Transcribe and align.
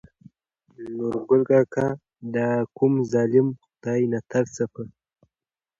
نورګل 0.95 1.41
کاکا: 1.49 1.87
دا 2.35 2.47
کوم 2.77 2.93
ظلم 3.11 3.47
خداى 3.63 4.01
ناترسه 4.11 4.65
په 4.73 4.81